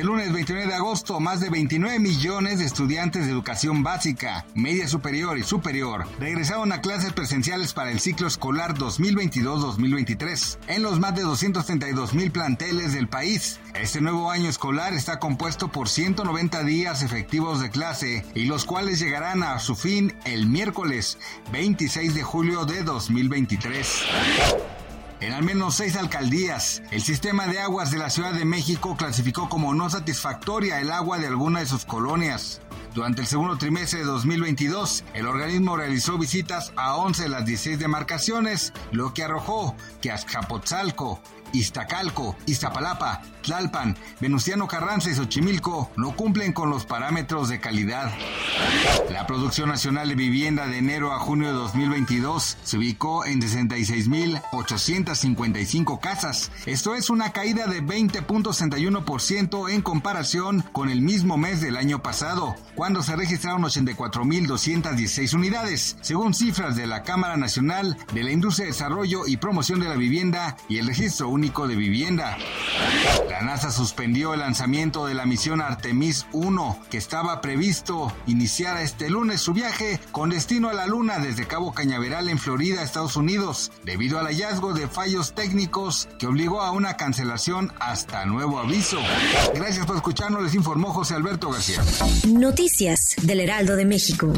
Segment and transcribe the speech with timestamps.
[0.00, 4.88] Este lunes 29 de agosto, más de 29 millones de estudiantes de educación básica, media
[4.88, 11.14] superior y superior regresaron a clases presenciales para el ciclo escolar 2022-2023 en los más
[11.16, 13.60] de 232 mil planteles del país.
[13.74, 19.00] Este nuevo año escolar está compuesto por 190 días efectivos de clase y los cuales
[19.00, 21.18] llegarán a su fin el miércoles
[21.52, 24.06] 26 de julio de 2023.
[25.20, 29.50] En al menos seis alcaldías, el sistema de aguas de la Ciudad de México clasificó
[29.50, 32.62] como no satisfactoria el agua de alguna de sus colonias.
[32.94, 37.78] Durante el segundo trimestre de 2022, el organismo realizó visitas a 11 de las 16
[37.78, 41.20] demarcaciones, lo que arrojó que Azcapotzalco,
[41.52, 48.12] Iztacalco, Iztapalapa, Tlalpan, Venustiano Carranza y Xochimilco no cumplen con los parámetros de calidad.
[49.10, 55.98] La producción nacional de vivienda de enero a junio de 2022 se ubicó en 66.855
[56.00, 56.52] casas.
[56.66, 62.54] Esto es una caída de 20.61% en comparación con el mismo mes del año pasado,
[62.74, 68.72] cuando se registraron 84.216 unidades, según cifras de la Cámara Nacional de la Industria de
[68.72, 72.36] Desarrollo y Promoción de la Vivienda y el Registro Único de Vivienda.
[73.30, 79.08] La NASA suspendió el lanzamiento de la misión Artemis 1, que estaba previsto iniciar este
[79.08, 83.72] lunes su viaje con destino a la Luna desde Cabo Cañaveral en Florida, Estados Unidos,
[83.86, 88.98] debido al hallazgo de fallos técnicos que obligó a una cancelación hasta nuevo aviso.
[89.54, 91.82] Gracias por escucharnos, les informó José Alberto García.
[92.28, 94.30] Noticias del Heraldo de México.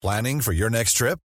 [0.00, 1.20] Planning for your next trip?